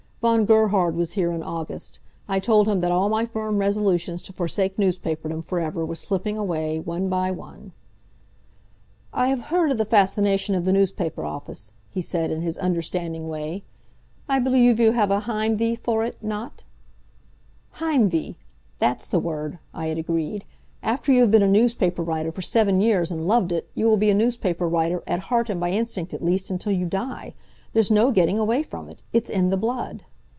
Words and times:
Von 0.21 0.45
Gerhard 0.45 0.95
was 0.95 1.13
here 1.13 1.31
in 1.31 1.41
August. 1.41 1.99
I 2.29 2.39
told 2.39 2.67
him 2.67 2.81
that 2.81 2.91
all 2.91 3.09
my 3.09 3.25
firm 3.25 3.57
resolutions 3.57 4.21
to 4.21 4.31
forsake 4.31 4.77
newspaperdom 4.77 5.41
forever 5.41 5.83
were 5.83 5.95
slipping 5.95 6.37
away, 6.37 6.79
one 6.79 7.09
by 7.09 7.31
one. 7.31 7.71
"I 9.11 9.29
have 9.29 9.45
heard 9.45 9.71
of 9.71 9.79
the 9.79 9.83
fascination 9.83 10.53
of 10.53 10.63
the 10.63 10.71
newspaper 10.73 11.25
office," 11.25 11.71
he 11.89 12.01
said, 12.01 12.29
in 12.29 12.43
his 12.43 12.59
understanding 12.59 13.29
way. 13.29 13.63
"I 14.29 14.37
believe 14.37 14.79
you 14.79 14.91
have 14.91 15.09
a 15.09 15.21
heimweh 15.21 15.77
for 15.79 16.03
it, 16.05 16.17
not?" 16.21 16.65
"Heimweh! 17.79 18.35
That's 18.77 19.07
the 19.07 19.17
word," 19.19 19.57
I 19.73 19.87
had 19.87 19.97
agreed. 19.97 20.45
"After 20.83 21.11
you 21.11 21.21
have 21.21 21.31
been 21.31 21.41
a 21.41 21.47
newspaper 21.47 22.03
writer 22.03 22.31
for 22.31 22.43
seven 22.43 22.79
years 22.79 23.09
and 23.09 23.27
loved 23.27 23.51
it 23.51 23.71
you 23.73 23.89
will 23.89 23.97
be 23.97 24.11
a 24.11 24.13
newspaper 24.13 24.69
writer, 24.69 25.01
at 25.07 25.19
heart 25.31 25.49
and 25.49 25.59
by 25.59 25.71
instinct 25.71 26.13
at 26.13 26.23
least, 26.23 26.51
until 26.51 26.71
you 26.73 26.85
die. 26.85 27.33
There's 27.73 27.89
no 27.89 28.11
getting 28.11 28.37
away 28.37 28.61
from 28.61 28.87
it. 28.87 29.01
It's 29.11 29.29
in 29.29 29.49
the 29.49 29.57
blood. 29.57 30.03